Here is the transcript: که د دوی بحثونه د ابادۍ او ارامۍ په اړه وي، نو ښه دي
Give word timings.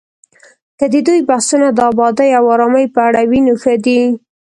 که 0.77 0.85
د 0.93 0.95
دوی 1.07 1.19
بحثونه 1.29 1.67
د 1.73 1.79
ابادۍ 1.91 2.29
او 2.39 2.43
ارامۍ 2.53 2.85
په 2.95 2.99
اړه 3.07 3.21
وي، 3.29 3.39
نو 3.47 3.53
ښه 3.61 3.73
دي 3.85 3.99